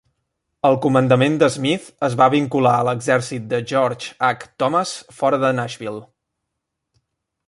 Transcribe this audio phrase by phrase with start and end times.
[0.69, 4.47] El comandament de Smith es va vincular a l'exèrcit de George H.
[4.65, 6.03] Thomas fora de Nashville.